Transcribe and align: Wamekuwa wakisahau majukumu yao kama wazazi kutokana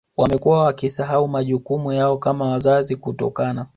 Wamekuwa 0.17 0.63
wakisahau 0.63 1.27
majukumu 1.27 1.91
yao 1.93 2.17
kama 2.17 2.49
wazazi 2.49 2.95
kutokana 2.95 3.65